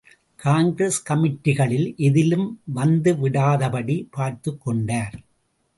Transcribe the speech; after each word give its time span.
காங்கிரஸ் 0.35 1.05
கமிட்டிகளில் 1.09 1.95
எதிலும் 1.95 2.61
வந்துவிடாதபடி 2.75 4.07
பார்த்துக் 4.11 4.61
கொண்டார். 4.63 5.13